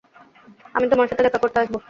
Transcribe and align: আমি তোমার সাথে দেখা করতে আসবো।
আমি 0.75 0.85
তোমার 0.89 1.07
সাথে 1.09 1.23
দেখা 1.23 1.39
করতে 1.43 1.57
আসবো। 1.59 1.77